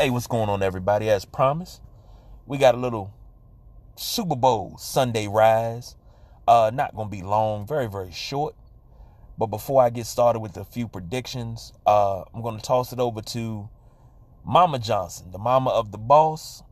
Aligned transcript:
Hey, 0.00 0.08
what's 0.08 0.26
going 0.26 0.48
on, 0.48 0.62
everybody? 0.62 1.10
As 1.10 1.26
promised, 1.26 1.82
we 2.46 2.56
got 2.56 2.74
a 2.74 2.78
little 2.78 3.12
Super 3.96 4.34
Bowl 4.34 4.78
Sunday 4.78 5.28
rise. 5.28 5.94
Uh, 6.48 6.70
not 6.72 6.96
gonna 6.96 7.10
be 7.10 7.20
long, 7.20 7.66
very 7.66 7.86
very 7.86 8.10
short. 8.10 8.54
But 9.36 9.48
before 9.48 9.82
I 9.82 9.90
get 9.90 10.06
started 10.06 10.40
with 10.40 10.56
a 10.56 10.64
few 10.64 10.88
predictions, 10.88 11.74
uh, 11.86 12.22
I'm 12.32 12.40
gonna 12.40 12.62
toss 12.62 12.94
it 12.94 12.98
over 12.98 13.20
to 13.20 13.68
Mama 14.42 14.78
Johnson, 14.78 15.32
the 15.32 15.38
mama 15.38 15.68
of 15.68 15.92
the 15.92 15.98
boss, 15.98 16.62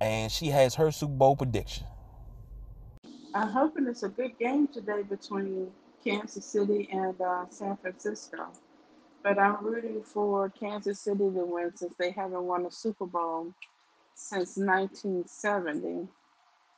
and 0.00 0.32
she 0.32 0.46
has 0.46 0.76
her 0.76 0.90
Super 0.90 1.12
Bowl 1.12 1.36
prediction. 1.36 1.84
I'm 3.34 3.48
hoping 3.48 3.86
it's 3.86 4.02
a 4.02 4.08
good 4.08 4.38
game 4.38 4.66
today 4.68 5.02
between 5.02 5.70
Kansas 6.02 6.46
City 6.46 6.88
and 6.90 7.20
uh, 7.20 7.44
San 7.50 7.76
Francisco. 7.76 8.46
But 9.26 9.40
I'm 9.40 9.56
rooting 9.60 10.04
for 10.04 10.48
Kansas 10.50 11.00
City 11.00 11.18
to 11.18 11.44
win 11.44 11.76
since 11.76 11.92
they 11.98 12.12
haven't 12.12 12.44
won 12.44 12.64
a 12.64 12.70
Super 12.70 13.06
Bowl 13.06 13.52
since 14.14 14.56
1970. 14.56 16.06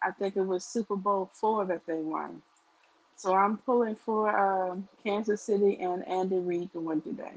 I 0.02 0.10
think 0.12 0.34
it 0.34 0.41
was 0.41 0.64
Super 0.64 0.96
Bowl 0.96 1.30
four 1.34 1.66
that 1.66 1.84
they 1.86 2.00
won. 2.00 2.41
So 3.16 3.34
I'm 3.34 3.58
pulling 3.58 3.96
for 3.96 4.34
um, 4.34 4.88
Kansas 5.04 5.42
City 5.42 5.78
and 5.78 6.08
Andy 6.08 6.38
Reid 6.38 6.72
to 6.72 6.80
win 6.80 7.02
today. 7.02 7.34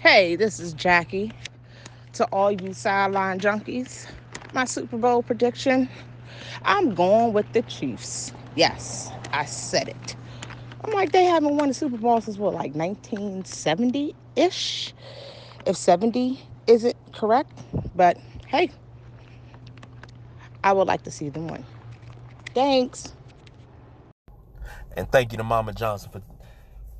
Hey, 0.00 0.34
this 0.34 0.58
is 0.58 0.72
Jackie. 0.72 1.30
To 2.14 2.24
all 2.32 2.50
you 2.50 2.72
sideline 2.72 3.38
junkies, 3.38 4.08
my 4.52 4.64
Super 4.64 4.98
Bowl 4.98 5.22
prediction 5.22 5.88
I'm 6.64 6.92
going 6.92 7.32
with 7.32 7.52
the 7.52 7.62
Chiefs. 7.62 8.32
Yes, 8.56 9.12
I 9.32 9.44
said 9.44 9.86
it. 9.90 10.16
I'm 10.84 10.92
like, 10.92 11.12
they 11.12 11.24
haven't 11.24 11.56
won 11.56 11.70
a 11.70 11.74
Super 11.74 11.96
Bowl 11.96 12.20
since 12.20 12.36
what, 12.36 12.52
like 12.52 12.74
1970 12.74 14.14
ish? 14.36 14.94
If 15.66 15.76
70 15.76 16.38
isn't 16.66 16.96
correct. 17.12 17.58
But 17.96 18.18
hey, 18.48 18.70
I 20.62 20.74
would 20.74 20.86
like 20.86 21.02
to 21.04 21.10
see 21.10 21.30
them 21.30 21.48
win. 21.48 21.64
Thanks. 22.54 23.14
And 24.94 25.10
thank 25.10 25.32
you 25.32 25.38
to 25.38 25.44
Mama 25.44 25.72
Johnson 25.72 26.10
for 26.12 26.22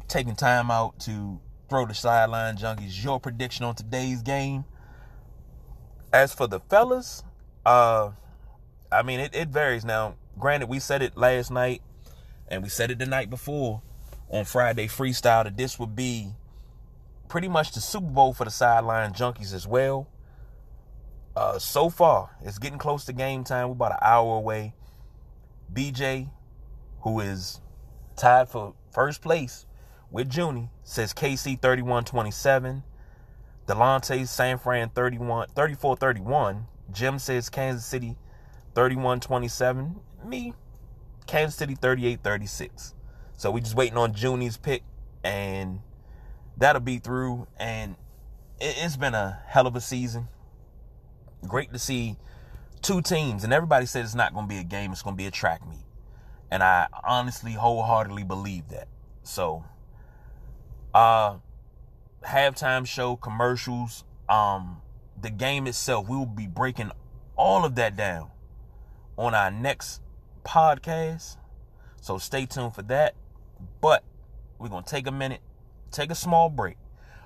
taking 0.09 0.35
time 0.35 0.71
out 0.71 0.99
to 1.01 1.39
throw 1.69 1.85
the 1.87 1.95
sideline 1.95 2.57
junkies 2.57 3.05
your 3.05 3.21
prediction 3.21 3.67
on 3.67 3.75
today's 3.75 4.23
game. 4.23 4.65
As 6.11 6.33
for 6.33 6.47
the 6.47 6.61
fellas, 6.71 7.23
uh, 7.67 8.13
I 8.91 9.03
mean, 9.03 9.21
it, 9.21 9.35
it 9.35 9.49
varies. 9.49 9.85
Now, 9.85 10.17
granted, 10.39 10.69
we 10.69 10.79
said 10.79 11.03
it 11.03 11.17
last 11.19 11.51
night 11.51 11.83
and 12.55 12.63
we 12.63 12.69
said 12.69 12.91
it 12.91 12.99
the 12.99 13.07
night 13.07 13.31
before 13.31 13.83
on 14.31 14.45
Friday 14.45 14.87
Freestyle 14.87 15.45
that 15.45 15.57
this 15.57 15.79
would 15.79 15.95
be 15.95 16.31
pretty 17.29 17.49
much 17.49 17.73
the 17.73 17.81
Super 17.81 18.07
Bowl 18.07 18.33
for 18.33 18.45
the 18.45 18.51
sideline 18.51 19.13
junkies 19.13 19.53
as 19.53 19.67
well. 19.67 20.09
Uh, 21.37 21.59
so 21.59 21.91
far, 21.91 22.31
it's 22.43 22.59
getting 22.59 22.79
close 22.79 23.05
to 23.05 23.13
game 23.13 23.43
time. 23.43 23.67
We're 23.69 23.73
about 23.73 23.93
an 23.93 23.99
hour 24.03 24.37
away. 24.37 24.75
BJ, 25.73 26.31
who 27.01 27.19
is 27.21 27.61
tied 28.17 28.49
for 28.49 28.75
first 28.93 29.21
place 29.21 29.67
with 30.13 30.33
Junie, 30.33 30.71
says 30.85 31.13
KC 31.13 31.61
31 31.61 32.05
27. 32.05 32.85
Delonte 33.67 34.29
San 34.29 34.59
Fran 34.59 34.91
31 34.91 35.49
34 35.57 35.97
31. 35.97 36.67
Jim 36.93 37.19
says 37.19 37.49
Kansas 37.49 37.85
City 37.85 38.17
31 38.75 39.19
27. 39.19 39.97
Me, 40.25 40.55
Kansas 41.27 41.57
City 41.57 41.75
38 41.75 42.23
36. 42.23 42.95
So 43.37 43.51
we 43.51 43.61
just 43.61 43.75
waiting 43.75 43.99
on 43.99 44.15
Junie's 44.15 44.57
pick, 44.57 44.83
and 45.23 45.81
that'll 46.57 46.81
be 46.81 46.99
through. 46.99 47.47
And 47.59 47.97
it, 48.61 48.77
has 48.77 48.97
been 48.97 49.15
a 49.15 49.41
hell 49.47 49.67
of 49.67 49.77
a 49.77 49.81
season. 49.81 50.29
Great 51.47 51.73
to 51.73 51.79
see 51.79 52.17
two 52.81 53.03
teams, 53.03 53.45
and 53.45 53.53
everybody 53.53 53.87
said 53.87 54.05
it's 54.05 54.15
not 54.15 54.33
going 54.33 54.47
to 54.47 54.49
be 54.49 54.59
a 54.59 54.65
game, 54.65 54.93
it's 54.93 55.03
going 55.03 55.17
to 55.17 55.19
be 55.19 55.27
a 55.27 55.31
track 55.31 55.67
meet. 55.69 55.85
And 56.51 56.63
I 56.63 56.87
honestly, 57.03 57.53
wholeheartedly 57.53 58.25
believe 58.25 58.69
that. 58.69 58.89
So, 59.25 59.65
uh, 60.93 61.39
halftime 62.23 62.87
show, 62.87 63.17
commercials, 63.17 64.05
um, 64.29 64.81
the 65.21 65.31
game 65.31 65.67
itself, 65.67 66.09
we 66.09 66.17
will 66.17 66.27
be 66.27 66.47
breaking 66.47 66.93
all 67.37 67.65
of 67.65 67.75
that 67.75 67.97
down 67.97 68.31
on 69.17 69.35
our 69.35 69.51
next 69.51 70.01
podcast. 70.45 71.37
So 72.01 72.19
stay 72.19 72.47
tuned 72.47 72.75
for 72.75 72.83
that. 72.83 73.15
But 73.81 74.05
we're 74.59 74.69
going 74.69 74.85
to 74.85 74.91
take 74.91 75.07
a 75.07 75.13
minute, 75.13 75.41
take 75.91 76.11
a 76.11 76.15
small 76.15 76.51
break. 76.51 76.77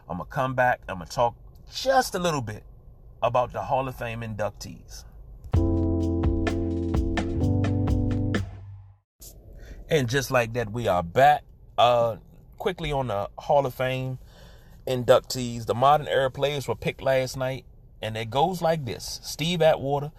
I'm 0.08 0.18
going 0.18 0.28
to 0.28 0.34
come 0.34 0.54
back. 0.54 0.80
I'm 0.88 0.96
going 0.96 1.08
to 1.08 1.14
talk 1.14 1.36
just 1.74 2.14
a 2.14 2.18
little 2.18 2.40
bit 2.40 2.64
about 3.22 3.52
the 3.52 3.62
Hall 3.62 3.88
of 3.88 3.96
Fame 3.96 4.20
inductees. 4.20 5.04
And 9.90 10.08
just 10.08 10.30
like 10.30 10.52
that, 10.52 10.70
we 10.70 10.86
are 10.86 11.02
back. 11.02 11.44
Uh, 11.76 12.16
quickly 12.58 12.92
on 12.92 13.06
the 13.06 13.30
Hall 13.38 13.64
of 13.64 13.74
Fame 13.74 14.18
inductees. 14.86 15.66
The 15.66 15.74
modern 15.74 16.08
era 16.08 16.30
players 16.30 16.68
were 16.68 16.74
picked 16.74 17.02
last 17.02 17.36
night, 17.36 17.64
and 18.02 18.16
it 18.16 18.30
goes 18.30 18.60
like 18.60 18.84
this: 18.84 19.20
Steve 19.22 19.62
Atwater, 19.62 20.12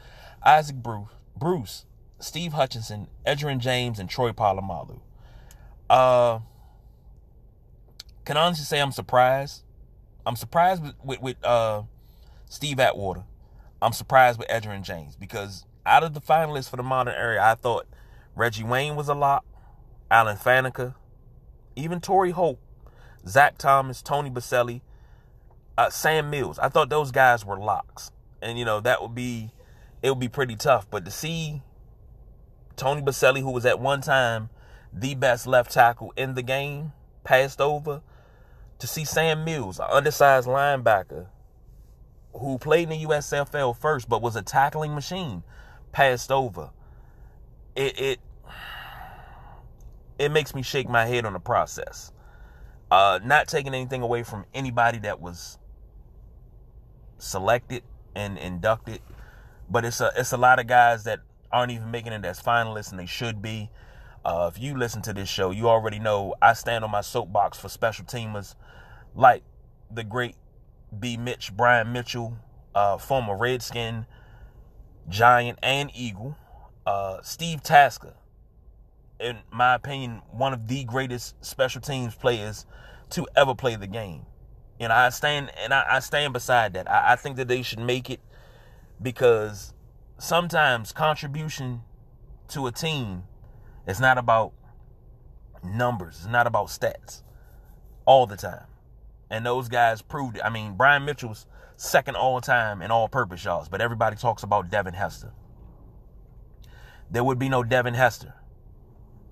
Isaac 0.43 0.77
Bruce, 0.77 1.09
Bruce, 1.37 1.85
Steve 2.19 2.53
Hutchinson, 2.53 3.07
Edgerrin 3.25 3.59
James, 3.59 3.99
and 3.99 4.09
Troy 4.09 4.31
Polamalu. 4.31 4.99
Uh, 5.89 6.39
can 8.25 8.37
honestly 8.37 8.65
say 8.65 8.79
I'm 8.79 8.91
surprised. 8.91 9.63
I'm 10.25 10.35
surprised 10.35 10.83
with, 10.83 10.93
with, 11.03 11.21
with 11.21 11.45
uh, 11.45 11.83
Steve 12.47 12.79
Atwater. 12.79 13.23
I'm 13.81 13.93
surprised 13.93 14.37
with 14.37 14.47
Edgerrin 14.49 14.83
James 14.83 15.15
because 15.15 15.65
out 15.85 16.03
of 16.03 16.13
the 16.13 16.21
finalists 16.21 16.69
for 16.69 16.75
the 16.75 16.83
modern 16.83 17.15
era, 17.15 17.39
I 17.41 17.55
thought 17.55 17.87
Reggie 18.35 18.63
Wayne 18.63 18.95
was 18.95 19.07
a 19.07 19.13
lock, 19.13 19.45
Alan 20.11 20.37
Faneca, 20.37 20.95
even 21.75 22.01
Torry 22.01 22.31
Holt, 22.31 22.59
Zach 23.27 23.57
Thomas, 23.57 24.01
Tony 24.01 24.29
Boselli, 24.29 24.81
uh, 25.77 25.89
Sam 25.89 26.29
Mills. 26.29 26.59
I 26.59 26.69
thought 26.69 26.89
those 26.89 27.11
guys 27.11 27.45
were 27.45 27.57
locks, 27.57 28.11
and 28.41 28.59
you 28.59 28.65
know 28.65 28.81
that 28.81 29.01
would 29.01 29.15
be 29.15 29.51
it 30.01 30.09
would 30.09 30.19
be 30.19 30.29
pretty 30.29 30.55
tough. 30.55 30.89
But 30.89 31.05
to 31.05 31.11
see 31.11 31.61
Tony 32.79 33.01
Boselli, 33.01 33.41
who 33.41 33.51
was 33.51 33.65
at 33.65 33.79
one 33.79 34.01
time 34.01 34.49
the 34.93 35.13
best 35.13 35.45
left 35.45 35.71
tackle 35.71 36.13
in 36.15 36.33
the 36.33 36.41
game, 36.41 36.93
passed 37.23 37.59
over, 37.59 38.01
to 38.79 38.87
see 38.87 39.03
Sam 39.03 39.43
Mills, 39.43 39.79
an 39.79 39.87
undersized 39.89 40.47
linebacker 40.47 41.27
who 42.33 42.57
played 42.57 42.83
in 42.83 42.89
the 42.89 43.05
USFL 43.05 43.75
first 43.77 44.07
but 44.07 44.21
was 44.21 44.35
a 44.37 44.41
tackling 44.41 44.95
machine, 44.95 45.43
passed 45.91 46.31
over. 46.31 46.69
It 47.75 47.99
it 47.99 48.19
it 50.17 50.31
makes 50.31 50.55
me 50.55 50.61
shake 50.61 50.87
my 50.87 51.05
head 51.05 51.25
on 51.25 51.33
the 51.33 51.39
process. 51.39 52.13
Uh, 52.89 53.19
not 53.23 53.47
taking 53.47 53.73
anything 53.73 54.01
away 54.01 54.23
from 54.23 54.45
anybody 54.53 54.99
that 54.99 55.19
was 55.19 55.57
selected 57.17 57.83
and 58.15 58.37
inducted 58.37 59.01
but 59.69 59.85
it's 59.85 60.01
a 60.01 60.11
it's 60.17 60.31
a 60.31 60.37
lot 60.37 60.59
of 60.59 60.67
guys 60.67 61.03
that 61.03 61.19
aren't 61.51 61.71
even 61.71 61.91
making 61.91 62.13
it 62.13 62.25
as 62.25 62.41
finalists, 62.41 62.91
and 62.91 62.99
they 62.99 63.05
should 63.05 63.41
be. 63.41 63.69
Uh, 64.25 64.51
if 64.53 64.61
you 64.61 64.77
listen 64.77 65.01
to 65.01 65.13
this 65.13 65.29
show, 65.29 65.51
you 65.51 65.69
already 65.69 65.97
know 65.97 66.35
I 66.41 66.53
stand 66.53 66.83
on 66.83 66.91
my 66.91 67.01
soapbox 67.01 67.57
for 67.57 67.69
special 67.69 68.05
teamers 68.05 68.55
like 69.15 69.43
the 69.89 70.03
great 70.03 70.35
B. 70.97 71.17
Mitch, 71.17 71.55
Brian 71.55 71.91
Mitchell, 71.93 72.37
uh, 72.75 72.97
former 72.97 73.37
Redskin, 73.37 74.05
Giant, 75.07 75.59
and 75.63 75.91
Eagle. 75.95 76.37
Uh, 76.85 77.21
Steve 77.21 77.61
Tasker, 77.63 78.13
in 79.19 79.37
my 79.51 79.75
opinion, 79.75 80.21
one 80.31 80.53
of 80.53 80.67
the 80.67 80.83
greatest 80.83 81.35
special 81.45 81.81
teams 81.81 82.15
players 82.15 82.65
to 83.11 83.27
ever 83.35 83.55
play 83.55 83.75
the 83.75 83.87
game. 83.87 84.25
And 84.79 84.93
I 84.93 85.09
stand 85.09 85.51
and 85.57 85.73
I, 85.73 85.85
I 85.89 85.99
stand 85.99 86.33
beside 86.33 86.73
that. 86.73 86.89
I, 86.89 87.13
I 87.13 87.15
think 87.15 87.35
that 87.37 87.47
they 87.47 87.61
should 87.61 87.79
make 87.79 88.09
it 88.09 88.21
because 89.01 89.73
sometimes 90.19 90.91
contribution 90.91 91.81
to 92.49 92.67
a 92.67 92.71
team 92.71 93.23
is 93.87 93.99
not 93.99 94.17
about 94.17 94.53
numbers, 95.63 96.17
it's 96.17 96.27
not 96.27 96.47
about 96.47 96.67
stats 96.67 97.23
all 98.05 98.27
the 98.27 98.37
time. 98.37 98.65
And 99.29 99.45
those 99.45 99.69
guys 99.69 100.01
proved 100.01 100.37
it. 100.37 100.41
I 100.43 100.49
mean, 100.49 100.75
Brian 100.75 101.05
Mitchell's 101.05 101.45
second 101.75 102.15
all 102.15 102.41
time 102.41 102.81
in 102.81 102.91
all 102.91 103.07
purpose 103.07 103.43
yards, 103.45 103.69
but 103.69 103.81
everybody 103.81 104.15
talks 104.15 104.43
about 104.43 104.69
Devin 104.69 104.95
Hester. 104.95 105.31
There 107.11 107.23
would 107.23 107.39
be 107.39 107.49
no 107.49 107.63
Devin 107.63 107.93
Hester 107.93 108.33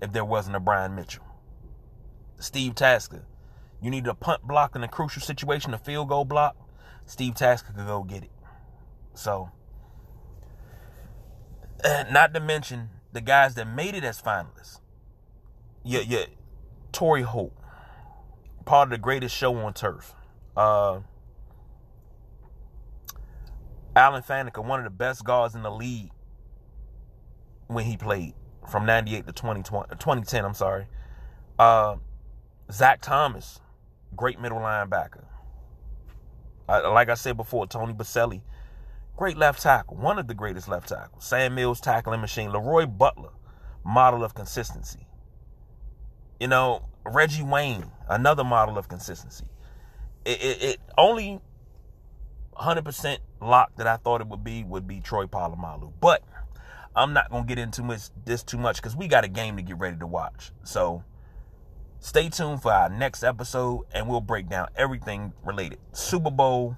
if 0.00 0.12
there 0.12 0.24
wasn't 0.24 0.56
a 0.56 0.60
Brian 0.60 0.94
Mitchell. 0.94 1.24
Steve 2.38 2.74
Tasker, 2.74 3.26
you 3.82 3.90
need 3.90 4.06
a 4.06 4.14
punt 4.14 4.42
block 4.42 4.76
in 4.76 4.84
a 4.84 4.88
crucial 4.88 5.22
situation, 5.22 5.74
a 5.74 5.78
field 5.78 6.08
goal 6.08 6.24
block. 6.24 6.56
Steve 7.04 7.34
Tasker 7.34 7.72
could 7.72 7.86
go 7.86 8.02
get 8.02 8.22
it. 8.22 8.30
So, 9.14 9.50
not 12.10 12.34
to 12.34 12.40
mention 12.40 12.90
the 13.12 13.20
guys 13.20 13.54
that 13.54 13.66
made 13.66 13.94
it 13.94 14.04
as 14.04 14.20
finalists. 14.20 14.80
Yeah, 15.84 16.00
yeah. 16.00 16.26
Torry 16.92 17.22
Holt, 17.22 17.52
part 18.64 18.86
of 18.86 18.90
the 18.90 18.98
greatest 18.98 19.34
show 19.34 19.56
on 19.56 19.72
turf. 19.74 20.14
Uh, 20.56 21.00
Alan 23.94 24.22
Faneca, 24.22 24.64
one 24.64 24.80
of 24.80 24.84
the 24.84 24.90
best 24.90 25.24
guards 25.24 25.54
in 25.54 25.62
the 25.62 25.70
league 25.70 26.10
when 27.66 27.84
he 27.84 27.96
played 27.96 28.34
from 28.68 28.86
98 28.86 29.26
to 29.26 29.32
2020, 29.32 29.88
2010, 29.90 30.44
I'm 30.44 30.54
sorry. 30.54 30.86
Uh, 31.58 31.96
Zach 32.70 33.00
Thomas, 33.00 33.60
great 34.14 34.40
middle 34.40 34.58
linebacker. 34.58 35.24
Like 36.68 37.08
I 37.08 37.14
said 37.14 37.36
before, 37.36 37.66
Tony 37.66 37.94
Boselli, 37.94 38.42
great 39.18 39.36
left 39.36 39.60
tackle, 39.60 39.96
one 39.96 40.16
of 40.16 40.28
the 40.28 40.34
greatest 40.34 40.68
left 40.68 40.88
tackles. 40.88 41.24
Sam 41.24 41.56
Mills, 41.56 41.80
tackling 41.80 42.20
machine. 42.20 42.52
Leroy 42.52 42.86
Butler, 42.86 43.32
model 43.84 44.22
of 44.22 44.32
consistency. 44.32 45.08
You 46.38 46.46
know, 46.46 46.88
Reggie 47.04 47.42
Wayne, 47.42 47.90
another 48.08 48.44
model 48.44 48.78
of 48.78 48.88
consistency. 48.88 49.44
It, 50.24 50.40
it, 50.40 50.62
it 50.62 50.80
only 50.96 51.40
100% 52.56 53.18
lock 53.42 53.74
that 53.76 53.88
I 53.88 53.96
thought 53.96 54.20
it 54.20 54.28
would 54.28 54.44
be 54.44 54.62
would 54.62 54.86
be 54.86 55.00
Troy 55.00 55.26
Polamalu. 55.26 55.92
But 56.00 56.22
I'm 56.94 57.12
not 57.12 57.28
going 57.28 57.42
to 57.42 57.48
get 57.48 57.58
into 57.58 57.82
much, 57.82 58.10
this 58.24 58.44
too 58.44 58.58
much 58.58 58.76
because 58.76 58.94
we 58.94 59.08
got 59.08 59.24
a 59.24 59.28
game 59.28 59.56
to 59.56 59.62
get 59.62 59.78
ready 59.78 59.96
to 59.98 60.06
watch. 60.06 60.52
So 60.62 61.02
stay 61.98 62.28
tuned 62.28 62.62
for 62.62 62.72
our 62.72 62.88
next 62.88 63.24
episode 63.24 63.84
and 63.92 64.06
we'll 64.06 64.20
break 64.20 64.48
down 64.48 64.68
everything 64.76 65.32
related 65.44 65.80
Super 65.92 66.30
Bowl, 66.30 66.76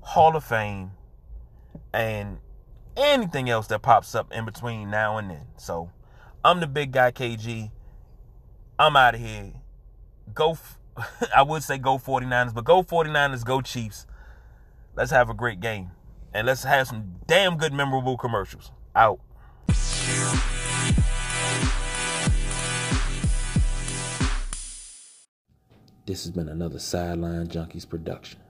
Hall 0.00 0.34
of 0.34 0.42
Fame, 0.42 0.90
and 1.92 2.38
anything 2.96 3.48
else 3.48 3.66
that 3.68 3.82
pops 3.82 4.14
up 4.14 4.32
in 4.32 4.44
between 4.44 4.90
now 4.90 5.18
and 5.18 5.30
then. 5.30 5.46
So 5.56 5.90
I'm 6.44 6.60
the 6.60 6.66
big 6.66 6.92
guy, 6.92 7.10
KG. 7.10 7.70
I'm 8.78 8.96
out 8.96 9.14
of 9.14 9.20
here. 9.20 9.52
Go, 10.34 10.56
I 11.36 11.42
would 11.42 11.62
say 11.62 11.78
go 11.78 11.98
49ers, 11.98 12.54
but 12.54 12.64
go 12.64 12.82
49ers, 12.82 13.44
go 13.44 13.60
Chiefs. 13.60 14.06
Let's 14.96 15.10
have 15.10 15.30
a 15.30 15.34
great 15.34 15.60
game. 15.60 15.90
And 16.32 16.46
let's 16.46 16.64
have 16.64 16.86
some 16.86 17.16
damn 17.26 17.56
good, 17.56 17.72
memorable 17.72 18.16
commercials. 18.16 18.70
Out. 18.94 19.20
This 26.06 26.24
has 26.24 26.30
been 26.30 26.48
another 26.48 26.78
Sideline 26.78 27.46
Junkies 27.46 27.88
production, 27.88 28.40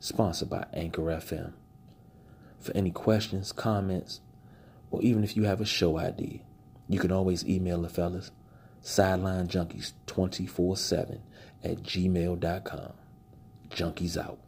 sponsored 0.00 0.50
by 0.50 0.66
Anchor 0.72 1.02
FM. 1.02 1.52
For 2.64 2.74
any 2.74 2.90
questions, 2.90 3.52
comments, 3.52 4.20
or 4.90 5.02
even 5.02 5.22
if 5.22 5.36
you 5.36 5.42
have 5.42 5.60
a 5.60 5.66
show 5.66 5.98
idea, 5.98 6.38
you 6.88 6.98
can 6.98 7.12
always 7.12 7.46
email 7.46 7.82
the 7.82 7.90
fellas, 7.90 8.30
sidelinejunkies247 8.82 11.18
at 11.62 11.82
gmail.com. 11.82 12.92
Junkies 13.68 14.16
out. 14.16 14.38